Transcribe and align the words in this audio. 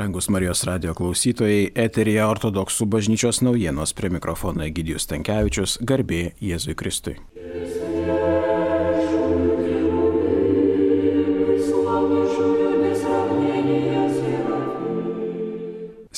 Brangus 0.00 0.28
Marijos 0.28 0.62
radio 0.64 0.94
klausytojai, 0.96 1.74
eterija 1.76 2.24
ortodoksų 2.32 2.86
bažnyčios 2.88 3.42
naujienos 3.44 3.90
prie 3.92 4.08
mikrofono 4.08 4.64
Egidijus 4.64 5.04
Tankievičius, 5.10 5.74
garbė 5.84 6.20
Jėzui 6.40 6.72
Kristui. 6.72 7.18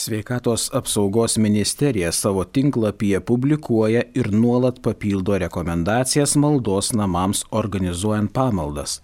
Sveikatos 0.04 0.68
apsaugos 0.70 1.34
ministerija 1.42 2.14
savo 2.14 2.44
tinklapyje 2.44 3.18
publikuoja 3.26 4.06
ir 4.14 4.30
nuolat 4.30 4.78
papildo 4.86 5.42
rekomendacijas 5.42 6.38
maldos 6.38 6.94
namams 6.94 7.42
organizuojant 7.50 8.30
pamaldas. 8.30 9.00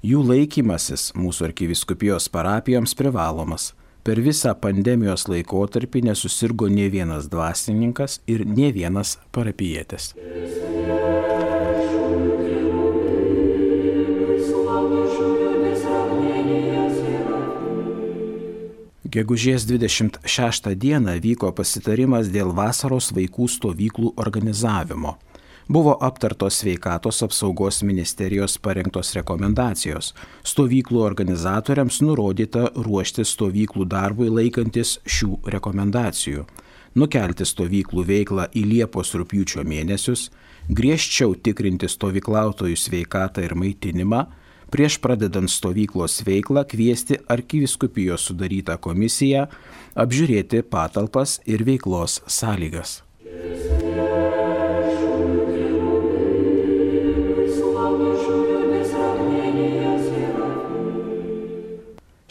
Jų 0.00 0.24
laikymasis 0.32 1.10
mūsų 1.12 1.50
arkiviskupijos 1.52 2.32
parapijoms 2.32 2.96
privalomas. 2.96 3.74
Per 4.04 4.18
visą 4.20 4.50
pandemijos 4.60 5.22
laikotarpį 5.32 6.02
nesusirgo 6.10 6.66
ne 6.68 6.90
vienas 6.92 7.24
dvasininkas 7.32 8.18
ir 8.28 8.42
ne 8.44 8.68
vienas 8.76 9.14
parapijėtis. 9.32 10.10
Gegužės 19.14 19.64
26 19.70 20.74
dieną 20.84 21.16
vyko 21.24 21.54
pasitarimas 21.56 22.28
dėl 22.34 22.52
vasaros 22.52 23.08
vaikų 23.16 23.48
stovyklų 23.56 24.12
organizavimo 24.20 25.16
buvo 25.68 25.96
aptartos 26.00 26.58
sveikatos 26.60 27.22
apsaugos 27.22 27.82
ministerijos 27.82 28.58
parengtos 28.58 29.14
rekomendacijos. 29.16 30.12
Stovyklų 30.44 31.00
organizatoriams 31.04 32.00
nurodyta 32.04 32.68
ruošti 32.76 33.24
stovyklų 33.24 33.88
darbui 33.88 34.28
laikantis 34.28 34.98
šių 35.06 35.40
rekomendacijų. 35.56 36.44
Nukelti 36.94 37.46
stovyklų 37.48 38.04
veiklą 38.06 38.46
į 38.54 38.62
Liepos 38.70 39.16
rūpjūčio 39.18 39.64
mėnesius, 39.66 40.28
griežčiau 40.68 41.34
tikrinti 41.34 41.88
stovyklautojų 41.90 42.76
sveikatą 42.78 43.42
ir 43.42 43.56
maitinimą, 43.58 44.20
prieš 44.70 45.00
pradedant 45.02 45.50
stovyklos 45.50 46.20
veiklą 46.26 46.62
kviesti 46.70 47.18
arkiviskupijos 47.30 48.28
sudarytą 48.30 48.78
komisiją 48.78 49.48
apžiūrėti 49.94 50.62
patalpas 50.70 51.40
ir 51.46 51.66
veiklos 51.66 52.20
sąlygas. 52.26 53.00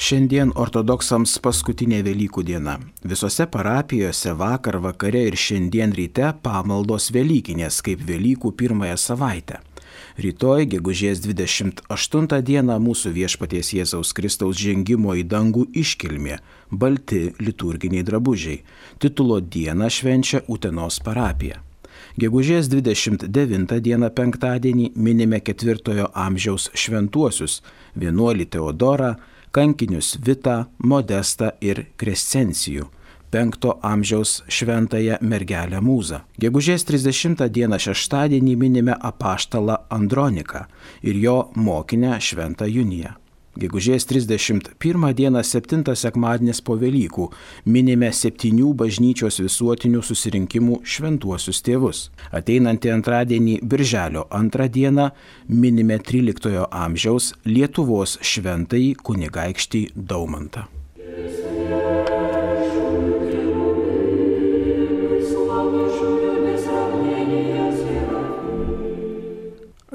Šiandien 0.03 0.49
ortodoksams 0.59 1.37
paskutinė 1.39 2.01
Velykų 2.03 2.41
diena. 2.43 2.73
Visose 3.07 3.45
parapijose 3.47 4.33
vakar 4.35 4.75
vakare 4.83 5.21
ir 5.29 5.37
šiandien 5.39 5.93
ryte 5.95 6.33
pamaldos 6.43 7.05
Velykinės 7.15 7.77
kaip 7.85 8.03
Velykų 8.09 8.51
pirmąją 8.59 8.97
savaitę. 8.99 9.61
Rytoj, 10.19 10.67
gegužės 10.73 11.23
28 11.23 12.27
dieną, 12.49 12.75
mūsų 12.83 13.13
viešpaties 13.15 13.71
Jėzaus 13.77 14.11
Kristaus 14.17 14.59
žengimo 14.59 15.15
į 15.15 15.23
dangų 15.23 15.69
iškilmė- 15.71 16.41
balti 16.83 17.31
liturginiai 17.39 18.03
drabužiai. 18.03 18.59
Titulo 18.99 19.39
dieną 19.39 19.87
švenčia 19.87 20.43
Utenos 20.49 20.99
parapija. 20.99 21.63
Gegužės 22.19 22.67
29 22.67 23.79
dieną 23.79 24.09
penktadienį 24.09 24.91
minime 24.95 25.39
ketvirtojo 25.39 26.11
amžiaus 26.13 26.69
šventuosius- 26.75 27.61
vienuolį 28.01 28.45
Teodorą, 28.49 29.15
kankinius 29.53 30.17
Vitą, 30.25 30.65
Modestą 30.79 31.51
ir 31.61 31.85
Krescencijų. 31.97 32.89
5 33.33 33.65
amžiaus 33.81 34.43
šventąją 34.47 35.17
mergelę 35.21 35.79
Mūzą. 35.81 36.19
Gegužės 36.41 36.85
30 36.85 37.49
dieną 37.49 37.79
šeštadienį 37.81 38.53
minime 38.57 38.93
apaštalą 38.93 39.77
Androniką 39.89 40.65
ir 41.01 41.17
jo 41.17 41.37
mokinę 41.55 42.19
šventą 42.21 42.65
Juniją. 42.69 43.22
Gegužės 43.53 44.07
31 44.09 45.13
dieną 45.13 45.43
7 45.45 45.93
sekmadienis 45.93 46.61
po 46.65 46.73
Velykų 46.81 47.27
minime 47.69 48.09
septynių 48.09 48.71
bažnyčios 48.81 49.37
visuotinių 49.45 50.01
susirinkimų 50.01 50.79
šventuosius 50.81 51.61
tėvus. 51.61 52.03
Ateinantį 52.33 52.95
antradienį 52.97 53.59
Birželio 53.61 54.25
antrą 54.33 54.65
dieną 54.67 55.11
minime 55.47 56.01
13 56.01 56.65
amžiaus 56.71 57.33
Lietuvos 57.45 58.17
šventąjį 58.25 58.95
kunigaikštį 59.05 59.89
Daumantą. 59.93 60.65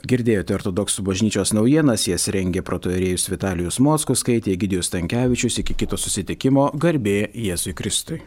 Girdėjote 0.08 0.54
ortodoksų 0.56 1.02
bažnyčios 1.04 1.50
naujienas, 1.52 2.06
jas 2.08 2.30
rengė 2.32 2.62
protoerėjus 2.64 3.28
Vitalijus 3.28 3.76
Moskus, 3.84 4.22
skaitė 4.22 4.54
Gidijus 4.56 4.88
Tankievičius, 4.94 5.60
iki 5.60 5.76
kito 5.84 6.00
susitikimo 6.00 6.70
garbė 6.80 7.20
Jėzui 7.36 7.76
Kristui. 7.76 8.22